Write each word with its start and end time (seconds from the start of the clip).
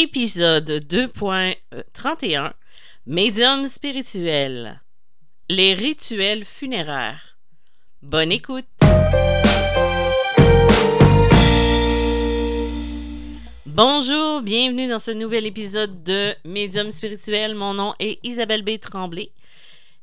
Épisode 0.00 0.70
2.31 0.88 2.52
Médium 3.04 3.66
spirituel. 3.66 4.80
Les 5.48 5.74
rituels 5.74 6.44
funéraires. 6.44 7.36
Bonne 8.00 8.30
écoute. 8.30 8.64
Bonjour, 13.66 14.40
bienvenue 14.42 14.86
dans 14.86 15.00
ce 15.00 15.10
nouvel 15.10 15.46
épisode 15.46 16.04
de 16.04 16.32
Médium 16.44 16.92
spirituel. 16.92 17.56
Mon 17.56 17.74
nom 17.74 17.94
est 17.98 18.20
Isabelle 18.22 18.62
B. 18.62 18.78
Tremblay. 18.78 19.32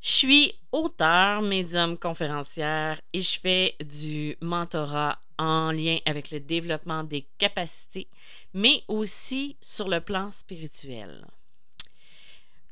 Je 0.00 0.10
suis 0.10 0.54
auteur, 0.72 1.42
médium 1.42 1.98
conférencière 1.98 3.00
et 3.12 3.20
je 3.20 3.40
fais 3.40 3.74
du 3.80 4.36
mentorat 4.40 5.18
en 5.38 5.72
lien 5.72 5.98
avec 6.06 6.30
le 6.30 6.40
développement 6.40 7.04
des 7.04 7.26
capacités, 7.38 8.08
mais 8.54 8.82
aussi 8.88 9.56
sur 9.60 9.88
le 9.88 10.00
plan 10.00 10.30
spirituel. 10.30 11.26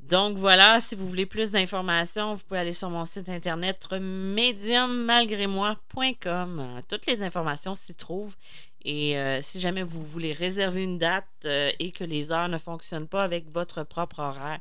Donc 0.09 0.37
voilà, 0.37 0.81
si 0.81 0.95
vous 0.95 1.09
voulez 1.09 1.25
plus 1.25 1.51
d'informations, 1.51 2.35
vous 2.35 2.43
pouvez 2.45 2.61
aller 2.61 2.75
sur 2.75 2.91
mon 2.91 3.07
site 3.07 3.31
internet 3.31 3.89
mediummalgrémoi.com. 3.91 6.83
Toutes 6.89 7.07
les 7.07 7.23
informations 7.23 7.75
s'y 7.75 7.95
trouvent. 7.95 8.37
Et 8.85 9.19
euh, 9.19 9.41
si 9.41 9.61
jamais 9.61 9.83
vous 9.83 10.05
voulez 10.05 10.35
réserver 10.35 10.83
une 10.83 10.99
date 10.99 11.25
euh, 11.47 11.71
et 11.79 11.91
que 11.91 12.05
les 12.05 12.33
heures 12.33 12.51
ne 12.51 12.59
fonctionnent 12.59 13.09
pas 13.09 13.23
avec 13.23 13.51
votre 13.51 13.83
propre 13.83 14.21
horaire, 14.21 14.61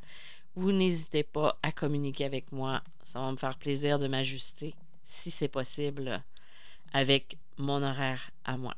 vous 0.56 0.72
n'hésitez 0.72 1.24
pas 1.24 1.58
à 1.64 1.72
communiquer 1.72 2.26
avec 2.26 2.52
moi. 2.52 2.82
Ça 3.04 3.20
va 3.20 3.32
me 3.32 3.38
faire 3.38 3.58
plaisir 3.58 4.00
de 4.00 4.08
m'ajuster, 4.08 4.74
si 5.04 5.32
c'est 5.32 5.48
possible, 5.48 6.22
avec 6.94 7.38
mon 7.58 7.82
horaire 7.84 8.32
à 8.46 8.58
moi. 8.58 8.76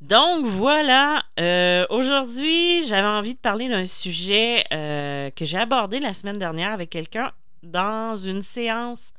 Donc 0.00 0.46
voilà, 0.46 1.24
euh, 1.40 1.86
aujourd'hui 1.88 2.86
j'avais 2.86 3.06
envie 3.06 3.32
de 3.32 3.38
parler 3.38 3.68
d'un 3.68 3.86
sujet 3.86 4.64
euh, 4.72 5.30
que 5.30 5.46
j'ai 5.46 5.56
abordé 5.56 6.00
la 6.00 6.12
semaine 6.12 6.36
dernière 6.36 6.72
avec 6.72 6.90
quelqu'un 6.90 7.32
dans 7.62 8.14
une 8.14 8.42
séance 8.42 9.12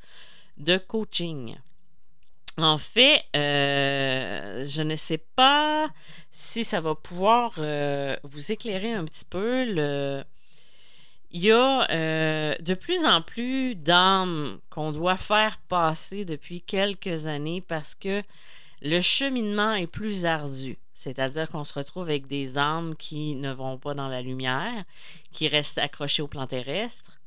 de 0.58 0.78
coaching. 0.78 1.56
En 2.60 2.78
fait, 2.78 3.24
euh, 3.36 4.66
je 4.68 4.82
ne 4.84 4.96
sais 4.96 5.20
pas 5.36 5.90
si 6.32 6.64
ça 6.64 6.80
va 6.80 6.94
pouvoir 6.94 7.54
vous 8.24 8.52
éclairer 8.52 8.94
un 8.94 9.06
petit 9.06 9.26
peu 9.26 9.66
le, 9.66 10.24
il 11.32 11.44
y 11.44 11.52
a 11.52 11.90
euh, 11.92 12.56
de 12.60 12.74
plus 12.74 13.06
en 13.06 13.22
plus 13.22 13.76
d'âmes 13.76 14.60
qu'on 14.70 14.92
doit 14.92 15.18
faire 15.18 15.60
passer 15.68 16.26
depuis 16.26 16.62
quelques 16.62 17.28
années 17.28 17.62
parce 17.62 17.96
que 17.96 18.24
le 18.82 19.02
cheminement 19.02 19.74
est 19.74 19.88
plus 19.88 20.26
ardu. 20.26 20.78
C'est-à-dire 20.94 21.50
qu'on 21.50 21.64
se 21.64 21.74
retrouve 21.74 22.04
avec 22.04 22.28
des 22.28 22.58
âmes 22.58 22.96
qui 22.96 23.36
ne 23.36 23.52
vont 23.52 23.78
pas 23.78 23.94
dans 23.94 24.08
la 24.08 24.22
lumière, 24.22 24.84
qui 25.32 25.48
restent 25.48 25.78
accrochées 25.78 26.22
au 26.22 26.28
plan 26.28 26.48
terrestre. 26.48 27.20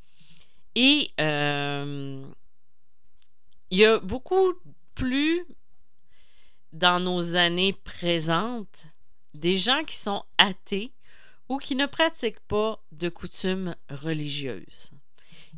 Et 0.75 1.11
euh, 1.21 2.23
il 3.71 3.79
y 3.79 3.85
a 3.85 3.99
beaucoup 3.99 4.55
plus 4.95 5.45
dans 6.73 7.01
nos 7.01 7.37
années 7.37 7.73
présentes 7.85 8.87
des 9.35 9.57
gens 9.57 9.85
qui 9.85 9.97
sont 9.97 10.25
athées 10.39 10.93
ou 11.51 11.59
qui 11.59 11.75
ne 11.75 11.87
pratiquent 11.87 12.41
pas 12.47 12.81
de 12.93 13.09
coutumes 13.09 13.75
religieuses. 13.91 14.93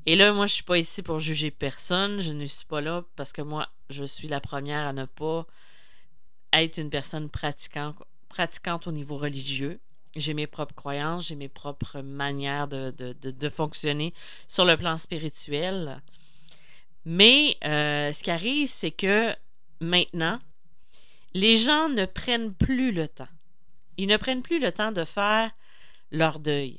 Et 0.06 0.16
là, 0.16 0.32
moi, 0.32 0.46
je 0.46 0.52
ne 0.52 0.54
suis 0.54 0.64
pas 0.64 0.78
ici 0.78 1.02
pour 1.02 1.18
juger 1.18 1.50
personne. 1.50 2.18
Je 2.18 2.32
ne 2.32 2.46
suis 2.46 2.64
pas 2.64 2.80
là 2.80 3.04
parce 3.14 3.32
que 3.32 3.42
moi, 3.42 3.68
je 3.90 4.02
suis 4.04 4.26
la 4.26 4.40
première 4.40 4.86
à 4.86 4.94
ne 4.94 5.04
pas 5.04 5.46
être 6.54 6.78
une 6.78 6.88
personne 6.88 7.28
pratiquante, 7.28 8.86
au 8.86 8.90
niveau 8.90 9.18
religieux. 9.18 9.80
J'ai 10.16 10.32
mes 10.32 10.46
propres 10.46 10.74
croyances, 10.74 11.28
j'ai 11.28 11.36
mes 11.36 11.48
propres 11.48 12.00
manières 12.00 12.68
de, 12.68 12.90
de, 12.90 13.48
fonctionner 13.50 14.14
sur 14.48 14.64
le 14.64 14.78
plan 14.78 14.96
spirituel. 14.96 16.02
Mais 17.04 17.58
euh, 17.64 18.12
ce 18.12 18.22
qui 18.22 18.30
arrive, 18.30 18.68
c'est 18.68 18.90
que 18.90 19.34
maintenant, 19.80 20.40
les 21.34 21.58
gens 21.58 21.90
ne 21.90 22.06
prennent 22.06 22.54
plus 22.54 22.92
le 22.92 23.08
temps. 23.08 23.28
Ils 23.98 24.08
ne 24.08 24.16
prennent 24.16 24.42
plus 24.42 24.58
le 24.58 24.72
temps 24.72 24.92
de 24.92 25.04
faire 25.04 25.50
leur 26.12 26.38
deuil. 26.38 26.78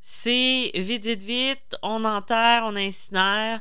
C'est 0.00 0.72
vite, 0.74 1.04
vite, 1.04 1.22
vite, 1.22 1.76
on 1.82 2.04
enterre, 2.04 2.62
on 2.64 2.74
incinère 2.74 3.60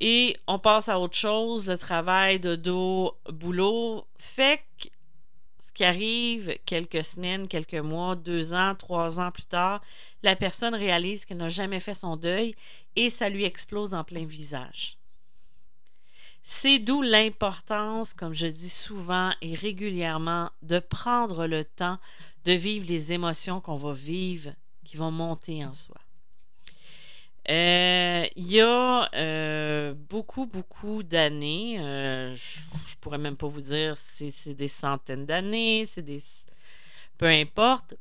et 0.00 0.36
on 0.46 0.58
passe 0.58 0.88
à 0.88 0.98
autre 0.98 1.16
chose. 1.16 1.66
Le 1.66 1.78
travail 1.78 2.40
de 2.40 2.56
dos, 2.56 3.16
boulot 3.30 4.06
fait 4.18 4.60
que 4.78 4.88
ce 5.66 5.72
qui 5.72 5.84
arrive 5.84 6.58
quelques 6.66 7.04
semaines, 7.04 7.48
quelques 7.48 7.74
mois, 7.74 8.16
deux 8.16 8.52
ans, 8.52 8.74
trois 8.74 9.20
ans 9.20 9.30
plus 9.30 9.46
tard, 9.46 9.82
la 10.22 10.36
personne 10.36 10.74
réalise 10.74 11.24
qu'elle 11.24 11.38
n'a 11.38 11.48
jamais 11.48 11.80
fait 11.80 11.94
son 11.94 12.16
deuil 12.16 12.54
et 12.96 13.10
ça 13.10 13.28
lui 13.28 13.44
explose 13.44 13.94
en 13.94 14.04
plein 14.04 14.24
visage. 14.24 14.98
C'est 16.48 16.78
d'où 16.78 17.02
l'importance, 17.02 18.14
comme 18.14 18.32
je 18.32 18.46
dis 18.46 18.68
souvent 18.68 19.32
et 19.42 19.56
régulièrement, 19.56 20.48
de 20.62 20.78
prendre 20.78 21.48
le 21.48 21.64
temps 21.64 21.98
de 22.44 22.52
vivre 22.52 22.86
les 22.86 23.12
émotions 23.12 23.60
qu'on 23.60 23.74
va 23.74 23.92
vivre, 23.92 24.52
qui 24.84 24.96
vont 24.96 25.10
monter 25.10 25.64
en 25.64 25.74
soi. 25.74 25.96
Euh, 27.50 28.24
il 28.36 28.46
y 28.46 28.60
a 28.60 29.10
euh, 29.16 29.94
beaucoup, 30.08 30.46
beaucoup 30.46 31.02
d'années, 31.02 31.80
euh, 31.80 32.36
je, 32.36 32.60
ne 32.60 32.96
pourrais 33.00 33.18
même 33.18 33.36
pas 33.36 33.48
vous 33.48 33.60
dire 33.60 33.96
si 33.96 34.30
c'est 34.30 34.54
des 34.54 34.68
centaines 34.68 35.26
d'années, 35.26 35.84
c'est 35.84 36.02
des. 36.02 36.22
peu 37.18 37.26
importe. 37.26 37.96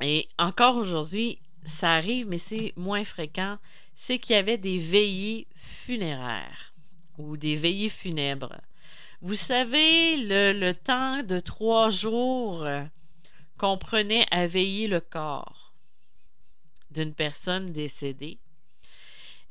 Et 0.00 0.28
encore 0.38 0.76
aujourd'hui, 0.76 1.40
ça 1.64 1.94
arrive, 1.94 2.28
mais 2.28 2.38
c'est 2.38 2.72
moins 2.76 3.04
fréquent. 3.04 3.58
C'est 3.96 4.20
qu'il 4.20 4.36
y 4.36 4.38
avait 4.38 4.56
des 4.56 4.78
veillées 4.78 5.48
funéraires 5.56 6.73
ou 7.18 7.36
des 7.36 7.56
veillées 7.56 7.88
funèbres. 7.88 8.60
Vous 9.20 9.36
savez, 9.36 10.16
le, 10.18 10.72
temps 10.72 11.22
de 11.22 11.40
trois 11.40 11.90
jours 11.90 12.66
qu'on 13.56 13.78
prenait 13.78 14.26
à 14.30 14.46
veiller 14.46 14.88
le 14.88 15.00
corps 15.00 15.72
d'une 16.90 17.14
personne 17.14 17.72
décédée. 17.72 18.38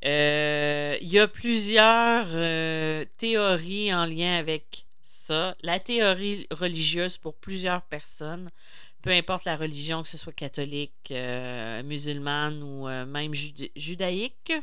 Euh, 0.05 0.97
il 1.01 1.07
y 1.07 1.19
a 1.19 1.27
plusieurs 1.27 2.27
euh, 2.29 3.05
théories 3.17 3.93
en 3.93 4.05
lien 4.05 4.35
avec 4.37 4.85
ça. 5.01 5.55
La 5.61 5.79
théorie 5.79 6.45
religieuse 6.51 7.17
pour 7.17 7.35
plusieurs 7.35 7.81
personnes, 7.83 8.49
peu 9.01 9.11
importe 9.11 9.45
la 9.45 9.55
religion, 9.55 10.03
que 10.03 10.09
ce 10.09 10.17
soit 10.17 10.33
catholique, 10.33 11.11
euh, 11.11 11.81
musulmane 11.83 12.61
ou 12.61 12.87
même 13.05 13.33
judaïque, 13.33 14.53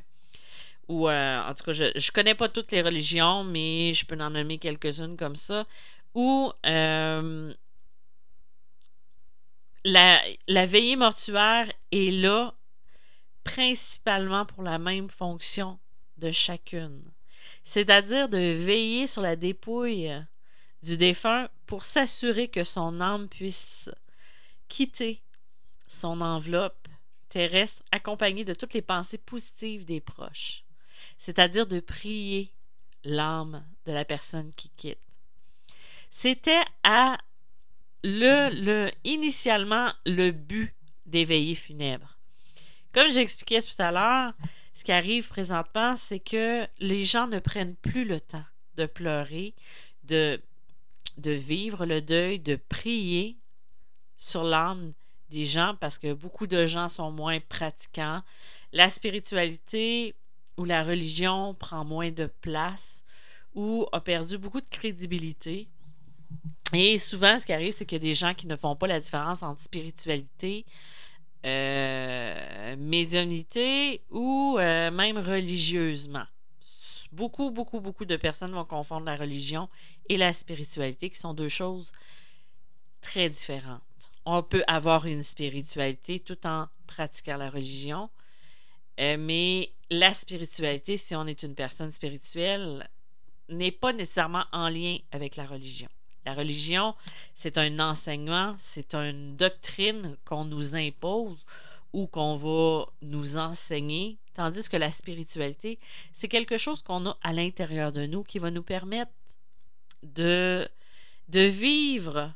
ou 0.90 1.08
euh, 1.08 1.40
en 1.42 1.54
tout 1.54 1.62
cas, 1.62 1.72
je 1.72 1.84
ne 1.84 2.12
connais 2.12 2.34
pas 2.34 2.48
toutes 2.48 2.72
les 2.72 2.82
religions, 2.82 3.44
mais 3.44 3.92
je 3.94 4.04
peux 4.04 4.20
en 4.20 4.30
nommer 4.30 4.58
quelques-unes 4.58 5.16
comme 5.16 5.36
ça, 5.36 5.64
où 6.14 6.52
euh, 6.66 7.54
la, 9.84 10.20
la 10.48 10.66
veillée 10.66 10.96
mortuaire 10.96 11.72
est 11.92 12.10
là 12.10 12.54
principalement 13.44 14.44
pour 14.44 14.64
la 14.64 14.80
même 14.80 15.08
fonction 15.08 15.78
de 16.16 16.32
chacune. 16.32 17.04
C'est-à-dire 17.62 18.28
de 18.28 18.38
veiller 18.38 19.06
sur 19.06 19.22
la 19.22 19.36
dépouille 19.36 20.10
du 20.82 20.96
défunt 20.96 21.48
pour 21.66 21.84
s'assurer 21.84 22.48
que 22.48 22.64
son 22.64 23.00
âme 23.00 23.28
puisse 23.28 23.88
quitter 24.66 25.22
son 25.86 26.20
enveloppe 26.20 26.88
terrestre 27.28 27.84
accompagnée 27.92 28.44
de 28.44 28.54
toutes 28.54 28.74
les 28.74 28.82
pensées 28.82 29.18
positives 29.18 29.84
des 29.84 30.00
proches 30.00 30.64
c'est-à-dire 31.20 31.68
de 31.68 31.78
prier 31.78 32.52
l'âme 33.04 33.64
de 33.86 33.92
la 33.92 34.04
personne 34.04 34.52
qui 34.56 34.70
quitte. 34.70 34.98
C'était 36.10 36.64
à 36.82 37.18
le, 38.02 38.48
le, 38.50 38.90
initialement 39.04 39.92
le 40.06 40.32
but 40.32 40.74
des 41.06 41.24
veillées 41.24 41.54
funèbres. 41.54 42.16
Comme 42.92 43.10
j'expliquais 43.10 43.62
tout 43.62 43.80
à 43.80 43.92
l'heure, 43.92 44.32
ce 44.74 44.82
qui 44.82 44.92
arrive 44.92 45.28
présentement, 45.28 45.94
c'est 45.96 46.18
que 46.18 46.66
les 46.78 47.04
gens 47.04 47.28
ne 47.28 47.38
prennent 47.38 47.76
plus 47.76 48.04
le 48.04 48.18
temps 48.18 48.44
de 48.76 48.86
pleurer, 48.86 49.54
de, 50.04 50.40
de 51.18 51.30
vivre 51.30 51.84
le 51.84 52.00
deuil, 52.00 52.40
de 52.40 52.56
prier 52.56 53.36
sur 54.16 54.42
l'âme 54.42 54.94
des 55.28 55.44
gens 55.44 55.76
parce 55.80 55.98
que 55.98 56.12
beaucoup 56.12 56.46
de 56.46 56.66
gens 56.66 56.88
sont 56.88 57.10
moins 57.10 57.40
pratiquants. 57.40 58.22
La 58.72 58.88
spiritualité 58.88 60.14
où 60.60 60.66
la 60.66 60.82
religion 60.82 61.54
prend 61.54 61.86
moins 61.86 62.10
de 62.10 62.26
place, 62.26 63.02
ou 63.54 63.86
a 63.92 64.00
perdu 64.00 64.36
beaucoup 64.36 64.60
de 64.60 64.68
crédibilité. 64.68 65.68
Et 66.74 66.98
souvent, 66.98 67.38
ce 67.38 67.46
qui 67.46 67.54
arrive, 67.54 67.72
c'est 67.72 67.86
qu'il 67.86 67.96
y 67.96 68.02
a 68.02 68.08
des 68.10 68.14
gens 68.14 68.34
qui 68.34 68.46
ne 68.46 68.56
font 68.56 68.76
pas 68.76 68.86
la 68.86 69.00
différence 69.00 69.42
entre 69.42 69.62
spiritualité, 69.62 70.66
euh, 71.46 72.76
médiumnité 72.76 74.02
ou 74.10 74.58
euh, 74.58 74.90
même 74.90 75.16
religieusement. 75.16 76.26
Beaucoup, 77.10 77.50
beaucoup, 77.50 77.80
beaucoup 77.80 78.04
de 78.04 78.16
personnes 78.16 78.52
vont 78.52 78.66
confondre 78.66 79.06
la 79.06 79.16
religion 79.16 79.70
et 80.10 80.18
la 80.18 80.34
spiritualité, 80.34 81.08
qui 81.08 81.18
sont 81.18 81.32
deux 81.32 81.48
choses 81.48 81.90
très 83.00 83.30
différentes. 83.30 83.80
on 84.26 84.42
peut 84.42 84.62
avoir 84.66 85.06
une 85.06 85.24
spiritualité 85.24 86.20
tout 86.20 86.46
en 86.46 86.68
pratiquant 86.86 87.38
la 87.38 87.48
religion. 87.48 88.10
Euh, 89.00 89.16
mais 89.18 89.70
la 89.90 90.12
spiritualité, 90.12 90.96
si 90.96 91.14
on 91.16 91.26
est 91.26 91.42
une 91.42 91.54
personne 91.54 91.90
spirituelle, 91.90 92.88
n'est 93.48 93.72
pas 93.72 93.92
nécessairement 93.92 94.44
en 94.52 94.68
lien 94.68 94.98
avec 95.10 95.36
la 95.36 95.46
religion. 95.46 95.88
La 96.26 96.34
religion, 96.34 96.94
c'est 97.34 97.56
un 97.56 97.80
enseignement, 97.80 98.54
c'est 98.58 98.94
une 98.94 99.36
doctrine 99.36 100.16
qu'on 100.24 100.44
nous 100.44 100.76
impose 100.76 101.44
ou 101.92 102.06
qu'on 102.06 102.34
va 102.34 102.86
nous 103.02 103.36
enseigner, 103.36 104.18
tandis 104.34 104.68
que 104.68 104.76
la 104.76 104.92
spiritualité, 104.92 105.78
c'est 106.12 106.28
quelque 106.28 106.58
chose 106.58 106.82
qu'on 106.82 107.06
a 107.06 107.16
à 107.22 107.32
l'intérieur 107.32 107.92
de 107.92 108.06
nous 108.06 108.22
qui 108.22 108.38
va 108.38 108.50
nous 108.50 108.62
permettre 108.62 109.10
de, 110.02 110.68
de 111.28 111.40
vivre 111.40 112.32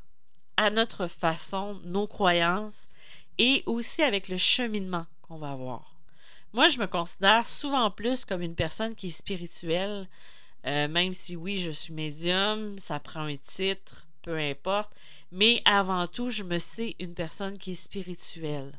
à 0.56 0.70
notre 0.70 1.06
façon 1.06 1.80
nos 1.84 2.06
croyances 2.06 2.88
et 3.38 3.62
aussi 3.66 4.02
avec 4.02 4.28
le 4.28 4.38
cheminement 4.38 5.06
qu'on 5.22 5.36
va 5.36 5.52
avoir. 5.52 5.93
Moi, 6.54 6.68
je 6.68 6.78
me 6.78 6.86
considère 6.86 7.48
souvent 7.48 7.90
plus 7.90 8.24
comme 8.24 8.40
une 8.40 8.54
personne 8.54 8.94
qui 8.94 9.08
est 9.08 9.10
spirituelle, 9.10 10.08
euh, 10.66 10.86
même 10.86 11.12
si 11.12 11.34
oui, 11.34 11.58
je 11.58 11.72
suis 11.72 11.92
médium, 11.92 12.78
ça 12.78 13.00
prend 13.00 13.24
un 13.24 13.36
titre, 13.36 14.06
peu 14.22 14.38
importe, 14.38 14.92
mais 15.32 15.62
avant 15.64 16.06
tout, 16.06 16.30
je 16.30 16.44
me 16.44 16.58
sais 16.58 16.94
une 17.00 17.12
personne 17.12 17.58
qui 17.58 17.72
est 17.72 17.74
spirituelle. 17.74 18.72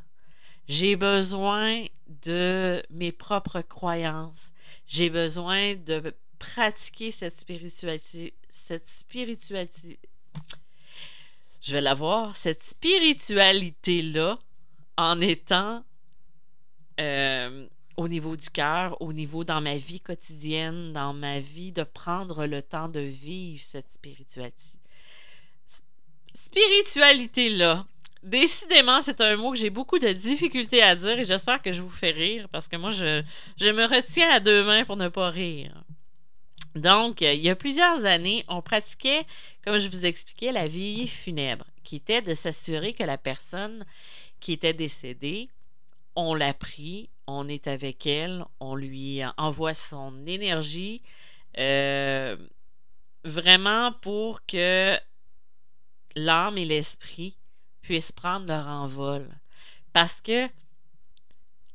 J'ai 0.69 0.95
besoin 0.95 1.83
de 2.23 2.81
mes 2.91 3.11
propres 3.11 3.59
croyances. 3.59 4.51
J'ai 4.87 5.09
besoin 5.09 5.75
de 5.75 6.15
pratiquer 6.39 7.11
cette 7.11 7.37
spiritualité, 7.37 8.33
cette 8.47 8.87
spiritualité. 8.87 9.99
Je 11.61 11.73
vais 11.73 11.81
l'avoir, 11.81 12.37
cette 12.37 12.63
spiritualité-là, 12.63 14.39
en 14.95 15.19
étant 15.19 15.83
euh, 16.99 17.67
au 17.97 18.07
niveau 18.07 18.35
du 18.35 18.49
cœur, 18.49 19.01
au 19.01 19.13
niveau 19.13 19.43
dans 19.43 19.61
ma 19.61 19.77
vie 19.77 19.99
quotidienne, 19.99 20.93
dans 20.93 21.13
ma 21.13 21.39
vie, 21.39 21.71
de 21.71 21.83
prendre 21.83 22.45
le 22.45 22.61
temps 22.61 22.89
de 22.89 22.99
vivre 22.99 23.63
cette 23.63 23.91
spiritualité. 23.91 24.77
Spiritualité-là, 26.33 27.85
décidément, 28.23 29.01
c'est 29.01 29.21
un 29.21 29.37
mot 29.37 29.51
que 29.51 29.57
j'ai 29.57 29.69
beaucoup 29.69 29.99
de 29.99 30.11
difficultés 30.11 30.81
à 30.81 30.95
dire 30.95 31.19
et 31.19 31.23
j'espère 31.23 31.61
que 31.61 31.71
je 31.71 31.81
vous 31.81 31.89
fais 31.89 32.11
rire 32.11 32.49
parce 32.51 32.67
que 32.67 32.75
moi, 32.75 32.91
je, 32.91 33.23
je 33.57 33.69
me 33.69 33.85
retiens 33.85 34.29
à 34.31 34.39
deux 34.39 34.63
mains 34.63 34.83
pour 34.83 34.97
ne 34.97 35.07
pas 35.07 35.29
rire. 35.29 35.83
Donc, 36.75 37.21
il 37.21 37.39
y 37.39 37.49
a 37.49 37.55
plusieurs 37.55 38.03
années, 38.03 38.43
on 38.49 38.61
pratiquait, 38.61 39.25
comme 39.63 39.77
je 39.77 39.87
vous 39.87 40.05
expliquais, 40.05 40.51
la 40.51 40.67
vie 40.67 41.07
funèbre, 41.07 41.65
qui 41.85 41.95
était 41.95 42.21
de 42.21 42.33
s'assurer 42.33 42.93
que 42.93 43.03
la 43.03 43.17
personne 43.17 43.85
qui 44.41 44.51
était 44.51 44.73
décédée, 44.73 45.47
on 46.15 46.33
l'a 46.33 46.53
pris, 46.53 47.09
on 47.27 47.47
est 47.47 47.67
avec 47.67 48.05
elle, 48.05 48.45
on 48.59 48.75
lui 48.75 49.21
envoie 49.37 49.73
son 49.73 50.25
énergie, 50.25 51.01
euh, 51.57 52.37
vraiment 53.23 53.93
pour 54.01 54.45
que 54.45 54.97
l'âme 56.15 56.57
et 56.57 56.65
l'esprit 56.65 57.37
puissent 57.81 58.11
prendre 58.11 58.47
leur 58.47 58.67
envol. 58.67 59.27
Parce 59.93 60.21
que 60.21 60.47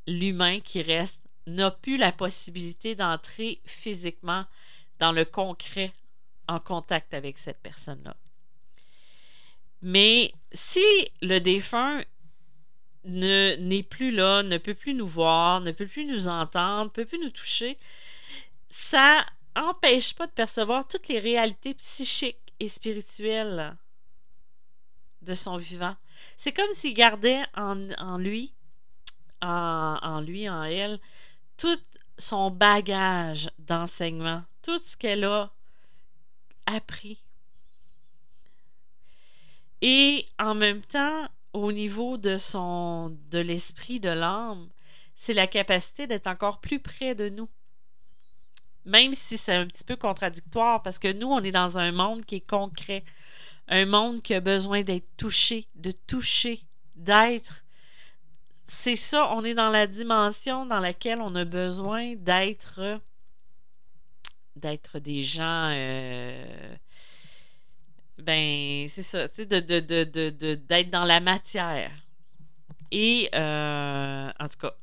l'humain 0.07 0.61
qui 0.61 0.83
reste 0.83 1.27
n'a 1.47 1.71
plus 1.71 1.97
la 1.97 2.13
possibilité 2.13 2.95
d'entrer 2.95 3.61
physiquement 3.65 4.45
dans 4.99 5.13
le 5.13 5.25
concret 5.25 5.93
en 6.49 6.61
contact 6.61 7.15
avec 7.15 7.39
cette 7.39 7.61
personne-là. 7.61 8.17
Mais 9.83 10.35
si 10.53 10.85
le 11.23 11.39
défunt 11.39 12.03
ne 13.05 13.57
n'est 13.57 13.83
plus 13.83 14.11
là, 14.11 14.43
ne 14.43 14.59
peut 14.59 14.75
plus 14.75 14.95
nous 14.95 15.07
voir, 15.07 15.61
ne 15.61 15.73
peut 15.73 15.87
plus 15.87 16.05
nous 16.05 16.29
entendre, 16.29 16.85
ne 16.85 16.91
peut 16.91 17.05
plus 17.05 17.19
nous 17.19 17.31
toucher, 17.31 17.79
ça 18.69 19.25
empêche 19.57 20.15
pas 20.15 20.27
de 20.27 20.33
percevoir 20.33 20.87
toutes 20.87 21.09
les 21.09 21.19
réalités 21.19 21.75
psychiques 21.75 22.53
et 22.61 22.69
spirituelles 22.69 23.77
de 25.23 25.35
son 25.35 25.57
vivant. 25.57 25.97
C'est 26.37 26.53
comme 26.53 26.73
s'il 26.73 26.95
gardait 26.95 27.43
en, 27.57 27.75
lui, 28.19 28.53
en, 29.43 29.99
en, 30.03 30.21
lui, 30.21 30.49
en 30.49 30.65
elle, 30.65 30.99
tout 31.57 31.79
son 32.19 32.51
bagage 32.51 33.51
d'enseignement, 33.59 34.43
tout 34.63 34.79
ce 34.79 34.97
qu'elle 34.97 35.25
a 35.25 35.51
appris. 36.67 37.23
Et 39.81 40.27
en 40.39 40.55
même 40.55 40.83
temps, 40.83 41.29
au 41.53 41.73
niveau 41.73 42.17
de 42.17 42.37
son 42.37 43.17
de 43.31 43.39
l'esprit, 43.39 44.01
de 44.01 44.09
l'âme, 44.09 44.69
c'est 45.15 45.35
la 45.35 45.47
capacité 45.47 46.07
d'être 46.07 46.27
encore 46.27 46.61
plus 46.61 46.81
près 46.81 47.15
de 47.15 47.29
nous. 47.29 47.49
Même 48.85 49.13
si 49.13 49.37
c'est 49.37 49.55
un 49.55 49.67
petit 49.67 49.85
peu 49.85 49.97
contradictoire, 49.97 50.83
parce 50.83 50.99
que 50.99 51.13
nous, 51.13 51.29
on 51.29 51.43
est 51.43 51.51
dans 51.51 51.79
un 51.79 51.93
monde 51.93 52.25
qui 52.25 52.37
est 52.37 52.49
concret, 52.49 53.05
un 53.69 53.85
monde 53.85 54.23
qui 54.23 54.35
a 54.35 54.41
besoin 54.41 54.83
d'être 54.83 55.09
touché, 55.17 55.67
de 55.75 55.93
toucher, 56.07 56.61
d'être. 56.97 57.65
C'est 58.67 58.97
ça, 58.97 59.31
on 59.35 59.45
est 59.45 59.55
dans 59.55 59.69
la 59.69 59.87
dimension 59.87 60.65
dans 60.65 60.81
laquelle 60.81 61.21
on 61.21 61.35
a 61.35 61.45
besoin 61.45 62.15
d'être 62.17 63.01
d'être 64.57 64.99
des 64.99 65.23
gens 65.23 65.71
euh, 65.73 66.77
ben 68.21 68.87
c'est 68.89 69.03
ça, 69.03 69.29
tu 69.29 69.47
de, 69.47 69.61
de, 69.61 69.81
de, 69.81 70.55
d'être 70.55 70.91
dans 70.91 71.05
la 71.05 71.21
matière. 71.21 71.93
Et 72.91 73.29
euh, 73.35 74.31
en 74.39 74.49
tout 74.49 74.59
cas. 74.59 74.75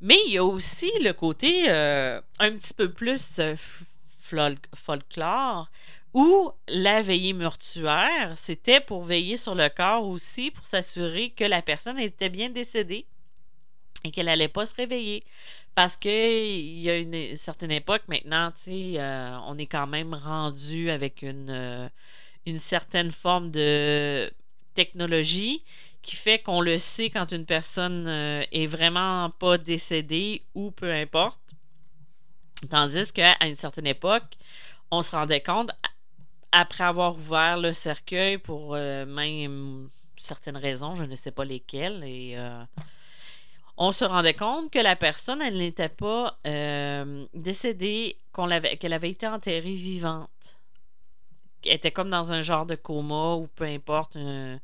Mais 0.00 0.18
il 0.26 0.32
y 0.32 0.38
a 0.38 0.44
aussi 0.44 0.90
le 1.00 1.12
côté 1.12 1.66
euh, 1.68 2.20
un 2.38 2.56
petit 2.56 2.74
peu 2.74 2.90
plus 2.90 3.40
folklore 4.74 5.70
ou 6.14 6.52
la 6.68 7.00
veillée 7.02 7.32
mortuaire, 7.32 8.34
c'était 8.36 8.80
pour 8.80 9.04
veiller 9.04 9.36
sur 9.36 9.54
le 9.54 9.68
corps 9.68 10.06
aussi, 10.06 10.50
pour 10.50 10.66
s'assurer 10.66 11.30
que 11.30 11.44
la 11.44 11.62
personne 11.62 11.98
était 11.98 12.28
bien 12.28 12.50
décédée 12.50 13.06
et 14.04 14.10
qu'elle 14.10 14.26
n'allait 14.26 14.48
pas 14.48 14.66
se 14.66 14.74
réveiller. 14.74 15.24
Parce 15.74 15.96
qu'il 15.96 16.80
y 16.80 16.90
a 16.90 16.96
une, 16.98 17.34
certaine 17.36 17.70
époque 17.70 18.02
maintenant, 18.08 18.50
tu 18.50 18.62
sais, 18.62 18.94
euh, 19.00 19.38
on 19.46 19.56
est 19.56 19.66
quand 19.66 19.86
même 19.86 20.12
rendu 20.12 20.90
avec 20.90 21.22
une, 21.22 21.48
euh, 21.48 21.88
une 22.46 22.58
certaine 22.58 23.12
forme 23.12 23.50
de 23.50 24.32
technologie 24.74 25.62
qui 26.02 26.16
fait 26.16 26.40
qu'on 26.40 26.60
le 26.60 26.78
sait 26.78 27.10
quand 27.10 27.30
une 27.32 27.46
personne 27.46 28.06
euh, 28.08 28.44
est 28.50 28.66
vraiment 28.66 29.30
pas 29.30 29.56
décédée 29.56 30.42
ou 30.54 30.72
peu 30.72 30.92
importe. 30.92 31.38
Tandis 32.68 33.12
qu'à 33.12 33.36
une 33.46 33.54
certaine 33.54 33.86
époque, 33.86 34.36
on 34.90 35.02
se 35.02 35.12
rendait 35.12 35.42
compte 35.42 35.70
après 36.50 36.84
avoir 36.84 37.16
ouvert 37.16 37.56
le 37.56 37.72
cercueil 37.72 38.38
pour 38.38 38.74
euh, 38.74 39.06
même 39.06 39.88
certaines 40.16 40.56
raisons, 40.56 40.94
je 40.94 41.04
ne 41.04 41.14
sais 41.14 41.30
pas 41.30 41.44
lesquelles, 41.44 42.04
et 42.04 42.34
euh, 42.36 42.62
on 43.76 43.90
se 43.90 44.04
rendait 44.04 44.34
compte 44.34 44.70
que 44.70 44.78
la 44.78 44.94
personne, 44.94 45.40
elle 45.40 45.56
n'était 45.56 45.88
pas 45.88 46.38
décédée, 47.34 48.18
qu'elle 48.34 48.92
avait 48.92 49.10
été 49.10 49.26
enterrée 49.26 49.74
vivante. 49.74 50.61
Était 51.64 51.90
comme 51.90 52.10
dans 52.10 52.32
un 52.32 52.42
genre 52.42 52.66
de 52.66 52.74
coma 52.74 53.34
ou 53.34 53.48
peu 53.54 53.64
importe, 53.64 54.16
un, 54.16 54.58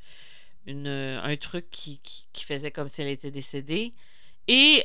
truc 1.41 1.71
qui, 1.71 2.01
faisait 2.41 2.71
comme 2.71 2.89
si 2.89 3.03
elle 3.03 3.09
était 3.09 3.31
décédée. 3.31 3.93
Et 4.49 4.85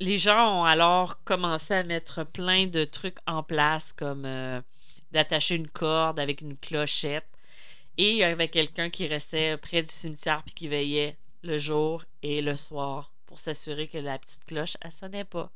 les 0.00 0.18
gens 0.18 0.60
ont 0.60 0.64
alors 0.64 1.22
commencé 1.24 1.74
à 1.74 1.82
mettre 1.82 2.24
plein 2.24 2.66
de 2.66 2.84
trucs 2.84 3.18
en 3.26 3.42
place 3.42 3.92
comme 3.92 4.26
d'attacher 5.12 5.56
une 5.56 5.68
corde 5.68 6.18
avec 6.18 6.40
une 6.40 6.56
clochette. 6.56 7.26
Et 7.98 8.10
il 8.12 8.16
y 8.16 8.24
avait 8.24 8.48
quelqu'un 8.48 8.90
qui 8.90 9.06
restait 9.06 9.56
près 9.58 9.82
du 9.82 9.90
cimetière 9.90 10.42
puis 10.44 10.54
qui 10.54 10.68
veillait 10.68 11.16
le 11.42 11.58
jour 11.58 12.04
et 12.22 12.40
le 12.40 12.56
soir 12.56 13.12
pour 13.26 13.40
s'assurer 13.40 13.88
que 13.88 13.98
la 13.98 14.18
petite 14.18 14.44
cloche, 14.44 14.76
elle 14.80 14.92
sonnait 14.92 15.24
pas. 15.24 15.50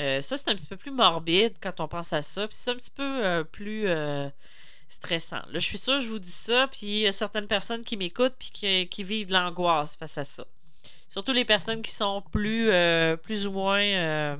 Euh, 0.00 0.20
ça, 0.20 0.36
c'est 0.36 0.48
un 0.48 0.54
petit 0.54 0.66
peu 0.66 0.76
plus 0.76 0.90
morbide 0.90 1.54
quand 1.60 1.80
on 1.80 1.88
pense 1.88 2.12
à 2.12 2.22
ça. 2.22 2.46
Puis 2.48 2.56
c'est 2.58 2.70
un 2.70 2.76
petit 2.76 2.90
peu 2.90 3.24
euh, 3.24 3.44
plus 3.44 3.86
euh, 3.86 4.28
stressant. 4.88 5.42
Là, 5.50 5.58
je 5.58 5.66
suis 5.66 5.78
sûre, 5.78 6.00
je 6.00 6.08
vous 6.08 6.18
dis 6.18 6.30
ça, 6.30 6.68
puis 6.68 6.86
il 6.86 6.98
y 7.00 7.06
a 7.06 7.12
certaines 7.12 7.46
personnes 7.46 7.84
qui 7.84 7.96
m'écoutent 7.96 8.34
puis 8.38 8.88
qui, 8.88 9.02
vivent 9.02 9.28
de 9.28 9.32
l'angoisse 9.32 9.96
face 9.96 10.18
à 10.18 10.24
ça. 10.24 10.44
Surtout 11.08 11.32
les 11.32 11.44
personnes 11.44 11.82
qui 11.82 11.92
sont 11.92 12.22
plus, 12.32 12.70
plus 13.22 13.46
ou 13.46 13.52
moins 13.52 14.36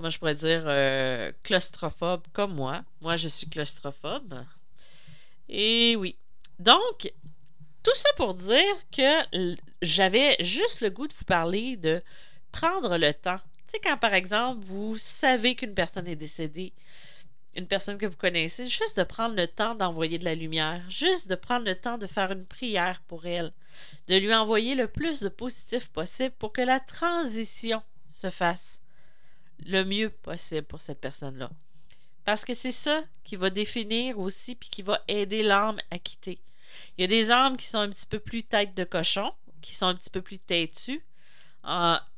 comment 0.00 0.08
je 0.08 0.18
pourrais 0.18 0.34
dire, 0.34 0.62
euh, 0.64 1.30
claustrophobe 1.42 2.22
comme 2.32 2.54
moi. 2.54 2.82
Moi, 3.02 3.16
je 3.16 3.28
suis 3.28 3.46
claustrophobe. 3.46 4.46
Et 5.50 5.94
oui. 5.94 6.16
Donc, 6.58 7.12
tout 7.82 7.94
ça 7.94 8.08
pour 8.16 8.32
dire 8.32 8.74
que 8.96 9.46
j'avais 9.82 10.36
juste 10.40 10.80
le 10.80 10.88
goût 10.88 11.06
de 11.06 11.12
vous 11.12 11.26
parler 11.26 11.76
de 11.76 12.02
prendre 12.50 12.96
le 12.96 13.12
temps. 13.12 13.40
Tu 13.70 13.76
sais, 13.76 13.80
quand 13.82 13.98
par 13.98 14.14
exemple, 14.14 14.64
vous 14.64 14.98
savez 14.98 15.54
qu'une 15.54 15.74
personne 15.74 16.08
est 16.08 16.16
décédée 16.16 16.72
une 17.56 17.66
personne 17.66 17.98
que 17.98 18.06
vous 18.06 18.16
connaissez, 18.16 18.66
juste 18.66 18.96
de 18.96 19.02
prendre 19.02 19.34
le 19.34 19.46
temps 19.46 19.74
d'envoyer 19.74 20.18
de 20.18 20.24
la 20.24 20.34
lumière, 20.34 20.82
juste 20.88 21.28
de 21.28 21.34
prendre 21.34 21.66
le 21.66 21.74
temps 21.74 21.98
de 21.98 22.06
faire 22.06 22.30
une 22.32 22.46
prière 22.46 23.02
pour 23.08 23.26
elle, 23.26 23.52
de 24.08 24.16
lui 24.16 24.32
envoyer 24.34 24.74
le 24.74 24.86
plus 24.86 25.20
de 25.20 25.28
positif 25.28 25.88
possible 25.88 26.34
pour 26.38 26.52
que 26.52 26.60
la 26.60 26.80
transition 26.80 27.82
se 28.08 28.30
fasse 28.30 28.80
le 29.66 29.84
mieux 29.84 30.10
possible 30.10 30.66
pour 30.66 30.80
cette 30.80 31.00
personne-là. 31.00 31.50
Parce 32.24 32.44
que 32.44 32.54
c'est 32.54 32.72
ça 32.72 33.02
qui 33.24 33.36
va 33.36 33.50
définir 33.50 34.18
aussi, 34.18 34.54
puis 34.54 34.70
qui 34.70 34.82
va 34.82 35.02
aider 35.08 35.42
l'âme 35.42 35.80
à 35.90 35.98
quitter. 35.98 36.40
Il 36.96 37.00
y 37.02 37.04
a 37.04 37.08
des 37.08 37.30
âmes 37.30 37.56
qui 37.56 37.66
sont 37.66 37.78
un 37.78 37.90
petit 37.90 38.06
peu 38.06 38.20
plus 38.20 38.44
tête 38.44 38.74
de 38.74 38.84
cochon, 38.84 39.32
qui 39.60 39.74
sont 39.74 39.86
un 39.86 39.94
petit 39.94 40.10
peu 40.10 40.22
plus 40.22 40.38
têtues, 40.38 41.04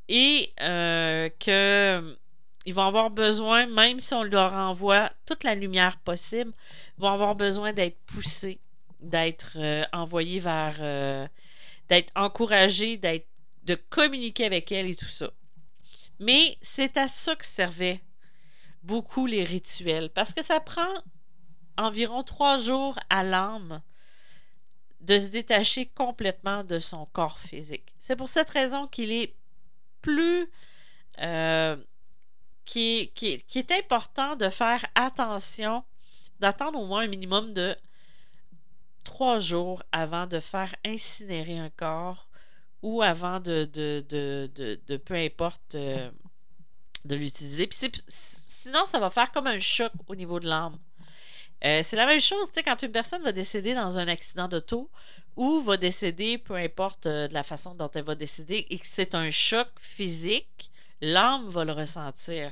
et 0.09 0.53
euh, 0.61 1.29
que 1.39 2.17
ils 2.65 2.73
vont 2.73 2.87
avoir 2.87 3.09
besoin, 3.09 3.65
même 3.65 3.99
si 3.99 4.13
on 4.13 4.23
leur 4.23 4.53
envoie 4.53 5.11
toute 5.25 5.43
la 5.43 5.53
lumière 5.55 5.97
possible, 5.97 6.53
ils 6.97 7.01
vont 7.01 7.09
avoir 7.09 7.35
besoin 7.35 7.73
d'être 7.73 7.97
poussés, 8.05 8.59
d'être 9.01 9.57
euh, 9.57 9.83
envoyés 9.91 10.39
vers, 10.39 10.77
euh, 10.79 11.27
d'être 11.89 12.11
encouragés, 12.15 12.95
d'être, 12.97 13.27
de 13.63 13.75
communiquer 13.75 14.45
avec 14.45 14.71
elle 14.71 14.89
et 14.89 14.95
tout 14.95 15.05
ça. 15.05 15.31
Mais 16.19 16.57
c'est 16.61 16.95
à 16.95 17.09
ça 17.09 17.35
que 17.35 17.45
servaient 17.45 18.01
beaucoup 18.81 19.25
les 19.25 19.43
rituels, 19.43 20.09
parce 20.09 20.33
que 20.33 20.41
ça 20.41 20.59
prend 20.59 20.93
environ 21.77 22.23
trois 22.23 22.57
jours 22.57 22.97
à 23.09 23.23
l'âme 23.23 23.81
de 25.01 25.19
se 25.19 25.27
détacher 25.27 25.87
complètement 25.87 26.63
de 26.63 26.79
son 26.79 27.05
corps 27.07 27.39
physique. 27.39 27.93
C'est 27.97 28.15
pour 28.15 28.29
cette 28.29 28.49
raison 28.49 28.87
qu'il 28.87 29.11
est 29.11 29.35
plus 30.03 30.47
euh, 31.19 31.75
qui, 32.65 33.11
est 33.55 33.71
important 33.71 34.35
de 34.35 34.49
faire 34.49 34.85
attention, 34.93 35.83
d'attendre 36.39 36.79
au 36.79 36.85
moins 36.85 37.01
un 37.01 37.07
minimum 37.07 37.53
de 37.53 37.75
trois 39.03 39.39
jours 39.39 39.81
avant 39.91 40.27
de 40.27 40.39
faire 40.39 40.75
incinérer 40.85 41.57
un 41.57 41.69
corps 41.69 42.27
ou 42.81 43.01
avant 43.01 43.39
de, 43.39 43.65
peu 44.97 45.15
importe, 45.15 45.75
euh, 45.75 46.11
de 47.05 47.15
l'utiliser. 47.15 47.69
sinon, 47.71 48.85
ça 48.85 48.99
va 48.99 49.09
faire 49.09 49.31
comme 49.31 49.47
un 49.47 49.59
choc 49.59 49.91
au 50.07 50.15
niveau 50.15 50.39
de 50.39 50.47
l'âme. 50.47 50.77
Euh, 51.65 51.81
c'est 51.81 51.95
la 51.95 52.05
même 52.05 52.19
chose, 52.19 52.47
tu 52.47 52.55
sais, 52.55 52.63
quand 52.63 52.81
une 52.81 52.91
personne 52.91 53.23
va 53.23 53.31
décéder 53.31 53.73
dans 53.73 53.97
un 53.97 54.07
accident 54.09 54.49
d'auto 54.49 54.89
ou 55.35 55.59
va 55.61 55.77
décéder, 55.77 56.37
peu 56.37 56.55
importe 56.55 57.05
euh, 57.05 57.27
de 57.27 57.33
la 57.33 57.43
façon 57.43 57.73
dont 57.73 57.89
elle 57.93 58.03
va 58.03 58.15
décéder, 58.15 58.65
et 58.69 58.77
que 58.77 58.85
c'est 58.85 59.15
un 59.15 59.29
choc 59.29 59.67
physique, 59.79 60.71
l'âme 61.01 61.47
va 61.49 61.65
le 61.65 61.71
ressentir. 61.71 62.51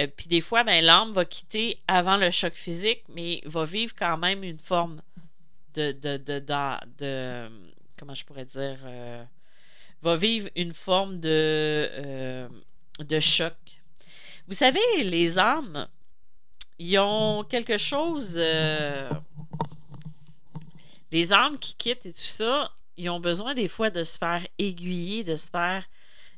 Euh, 0.00 0.06
puis 0.06 0.26
des 0.26 0.40
fois, 0.40 0.64
ben, 0.64 0.84
l'âme 0.84 1.12
va 1.12 1.24
quitter 1.24 1.78
avant 1.86 2.16
le 2.16 2.30
choc 2.30 2.54
physique, 2.54 3.04
mais 3.08 3.40
va 3.44 3.64
vivre 3.64 3.94
quand 3.96 4.16
même 4.16 4.42
une 4.42 4.58
forme 4.58 5.02
de. 5.74 5.92
de, 5.92 6.16
de, 6.16 7.48
comment 7.98 8.14
je 8.14 8.24
pourrais 8.24 8.46
dire 8.46 8.78
euh, 8.84 9.22
Va 10.02 10.16
vivre 10.16 10.48
une 10.56 10.74
forme 10.74 11.20
de, 11.20 12.48
de 12.98 13.20
choc. 13.20 13.54
Vous 14.48 14.54
savez, 14.54 14.80
les 15.04 15.38
âmes, 15.38 15.86
ils 16.80 16.98
ont 16.98 17.44
quelque 17.44 17.78
chose. 17.78 18.36
Les 21.12 21.32
âmes 21.32 21.58
qui 21.58 21.74
quittent 21.74 22.06
et 22.06 22.12
tout 22.12 22.20
ça, 22.20 22.72
ils 22.96 23.10
ont 23.10 23.20
besoin 23.20 23.54
des 23.54 23.68
fois 23.68 23.90
de 23.90 24.02
se 24.02 24.18
faire 24.18 24.46
aiguiller, 24.58 25.24
de 25.24 25.36
se 25.36 25.50
faire 25.50 25.84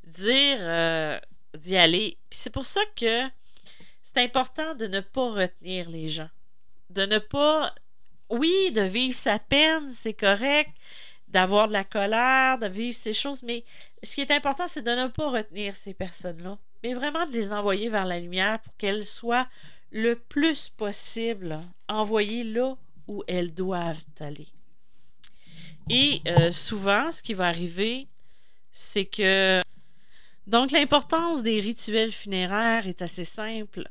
dire 0.04 1.20
d'y 1.56 1.76
aller. 1.76 2.18
Puis 2.28 2.38
c'est 2.38 2.50
pour 2.50 2.66
ça 2.66 2.80
que 2.96 3.28
c'est 4.02 4.22
important 4.22 4.74
de 4.74 4.86
ne 4.86 5.00
pas 5.00 5.30
retenir 5.30 5.88
les 5.88 6.08
gens. 6.08 6.28
De 6.90 7.06
ne 7.06 7.18
pas. 7.18 7.74
Oui, 8.30 8.70
de 8.72 8.82
vivre 8.82 9.14
sa 9.14 9.38
peine, 9.38 9.90
c'est 9.92 10.14
correct. 10.14 10.70
D'avoir 11.28 11.68
de 11.68 11.72
la 11.72 11.84
colère, 11.84 12.58
de 12.58 12.68
vivre 12.68 12.96
ces 12.96 13.12
choses. 13.12 13.42
Mais 13.42 13.64
ce 14.02 14.14
qui 14.14 14.20
est 14.20 14.30
important, 14.30 14.68
c'est 14.68 14.82
de 14.82 14.90
ne 14.90 15.08
pas 15.08 15.30
retenir 15.30 15.74
ces 15.74 15.94
personnes-là. 15.94 16.58
Mais 16.82 16.94
vraiment 16.94 17.26
de 17.26 17.32
les 17.32 17.52
envoyer 17.52 17.88
vers 17.88 18.04
la 18.04 18.20
lumière 18.20 18.60
pour 18.60 18.76
qu'elles 18.76 19.04
soient 19.04 19.48
le 19.90 20.16
plus 20.16 20.68
possible 20.68 21.60
envoyées 21.88 22.44
là 22.44 22.76
où 23.08 23.22
elles 23.26 23.52
doivent 23.52 24.04
aller. 24.20 24.48
Et 25.90 26.22
euh, 26.26 26.50
souvent, 26.50 27.12
ce 27.12 27.22
qui 27.22 27.34
va 27.34 27.46
arriver, 27.46 28.08
c'est 28.72 29.04
que 29.04 29.62
donc, 30.46 30.72
l'importance 30.72 31.42
des 31.42 31.58
rituels 31.60 32.12
funéraires 32.12 32.86
est 32.86 33.00
assez 33.00 33.24
simple, 33.24 33.88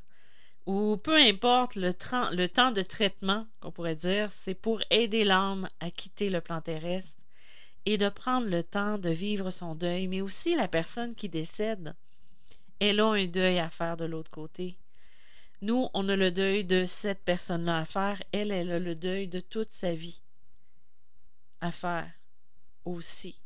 ou 0.68 0.98
peu 0.98 1.18
importe 1.18 1.76
le, 1.76 1.92
le 2.32 2.48
temps 2.48 2.72
de 2.72 2.84
traitement, 2.84 3.48
qu'on 3.60 3.72
pourrait 3.72 3.96
dire, 3.96 4.32
c'est 4.32 4.54
pour 4.54 4.80
aider 4.92 5.24
l'âme 5.24 5.68
à 5.80 5.90
quitter 5.90 6.30
le 6.30 6.42
plan 6.42 6.62
terrestre 6.62 7.18
et 7.86 7.98
de 7.98 8.08
prendre 8.08 8.48
le 8.48 8.64
temps 8.64 9.00
de 9.00 9.10
vivre 9.10 9.50
son 9.50 9.74
deuil, 9.74 10.08
mais 10.08 10.22
aussi 10.22 10.56
la 10.56 10.68
personne 10.68 11.16
qui 11.16 11.28
décède. 11.28 11.96
Elle 12.80 13.00
a 13.00 13.08
un 13.08 13.26
deuil 13.26 13.58
à 13.58 13.70
faire 13.70 13.98
de 13.98 14.06
l'autre 14.06 14.32
côté. 14.32 14.78
Nous, 15.62 15.88
on 15.94 16.08
a 16.08 16.16
le 16.16 16.30
deuil 16.32 16.66
de 16.66 16.86
cette 16.86 17.24
personne-là 17.24 17.80
à 17.80 17.86
faire. 17.86 18.22
Elle, 18.32 18.52
elle 18.52 18.72
a 18.72 18.80
le 18.80 18.96
deuil 18.96 19.28
de 19.28 19.40
toute 19.40 19.72
sa 19.72 19.94
vie 19.94 20.23
à 21.64 21.72
faire 21.72 22.12
aussi 22.86 23.40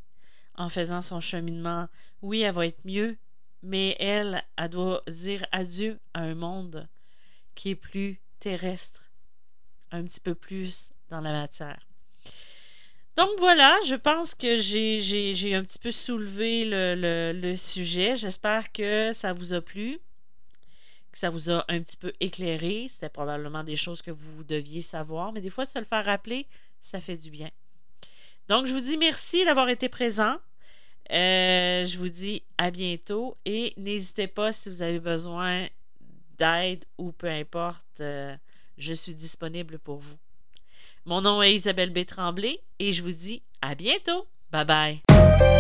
en 0.55 0.69
faisant 0.69 1.01
son 1.01 1.21
cheminement. 1.21 1.88
Oui, 2.21 2.41
elle 2.41 2.53
va 2.53 2.65
être 2.65 2.83
mieux, 2.83 3.15
mais 3.62 3.95
elle, 4.00 4.43
elle 4.57 4.69
doit 4.69 5.03
dire 5.07 5.45
adieu 5.51 6.00
à 6.13 6.21
un 6.21 6.33
monde 6.33 6.88
qui 7.53 7.69
est 7.69 7.75
plus 7.75 8.19
terrestre, 8.39 9.03
un 9.91 10.03
petit 10.03 10.19
peu 10.19 10.33
plus 10.33 10.89
dans 11.09 11.21
la 11.21 11.31
matière. 11.31 11.79
Donc 13.15 13.29
voilà, 13.39 13.77
je 13.88 13.95
pense 13.95 14.36
que 14.36 14.57
j'ai 14.57 15.55
un 15.55 15.63
petit 15.63 15.79
peu 15.79 15.91
soulevé 15.91 16.65
le, 16.65 17.33
le 17.33 17.55
sujet. 17.55 18.15
J'espère 18.15 18.71
que 18.71 19.12
ça 19.12 19.33
vous 19.33 19.53
a 19.53 19.62
plu, 19.62 20.00
que 21.12 21.17
ça 21.17 21.29
vous 21.29 21.50
a 21.50 21.65
un 21.67 21.81
petit 21.81 21.97
peu 21.97 22.13
éclairé. 22.19 22.88
C'était 22.89 23.09
probablement 23.09 23.63
des 23.63 23.75
choses 23.75 24.01
que 24.01 24.12
vous 24.12 24.43
deviez 24.43 24.81
savoir, 24.81 25.31
mais 25.31 25.41
des 25.41 25.50
fois, 25.50 25.65
se 25.65 25.79
le 25.79 25.86
faire 25.86 26.05
rappeler, 26.05 26.47
ça 26.81 27.00
fait 27.00 27.17
du 27.17 27.31
bien. 27.31 27.50
Donc, 28.48 28.66
je 28.66 28.74
vous 28.74 28.80
dis 28.80 28.98
merci 28.98 29.46
d'avoir 29.46 29.70
été 29.70 29.89
présent. 29.89 30.38
Euh, 31.12 31.86
je 31.86 31.98
vous 31.98 32.10
dis 32.10 32.44
à 32.58 32.70
bientôt 32.70 33.38
et 33.46 33.74
n'hésitez 33.77 34.27
pas 34.27 34.51
si 34.51 34.70
vous 34.70 34.82
avez 34.82 35.00
besoin 35.00 35.68
d'aide 36.38 36.84
ou 36.98 37.12
peu 37.12 37.27
importe, 37.27 38.01
euh, 38.01 38.36
je 38.77 38.94
suis 38.94 39.16
disponible 39.16 39.80
pour 39.80 39.98
vous. 39.98 40.18
Mon 41.06 41.22
nom 41.22 41.42
est 41.42 41.54
Isabelle 41.54 41.92
B. 41.92 42.06
Tremblay 42.06 42.60
et 42.80 42.92
je 42.92 43.01
vous 43.01 43.13
dis 43.13 43.42
à 43.62 43.75
bientôt. 43.75 44.27
Bye 44.51 44.66
bye. 44.66 45.57